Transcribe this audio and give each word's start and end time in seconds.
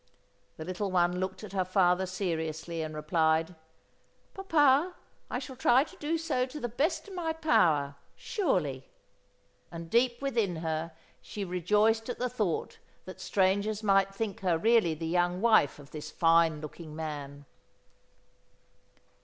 The 0.57 0.65
little 0.65 0.89
one 0.89 1.19
looked 1.19 1.43
at 1.43 1.53
her 1.53 1.63
father 1.63 2.07
seriously 2.07 2.81
and 2.81 2.95
replied: 2.95 3.53
"Papa, 4.33 4.95
I 5.29 5.37
shall 5.37 5.55
try 5.55 5.83
to 5.83 5.95
do 5.97 6.17
so 6.17 6.47
to 6.47 6.59
the 6.59 6.67
best 6.67 7.07
of 7.07 7.13
my 7.13 7.33
power, 7.33 7.97
surely." 8.15 8.89
And 9.71 9.91
deep 9.91 10.19
within 10.19 10.55
her 10.55 10.93
she 11.21 11.45
rejoiced 11.45 12.09
at 12.09 12.17
the 12.17 12.29
thought 12.29 12.79
that 13.05 13.21
strangers 13.21 13.83
might 13.83 14.11
think 14.11 14.39
her 14.39 14.57
really 14.57 14.95
the 14.95 15.05
young 15.05 15.39
wife 15.39 15.77
of 15.77 15.91
this 15.91 16.09
fine 16.09 16.61
looking 16.61 16.95
man. 16.95 17.45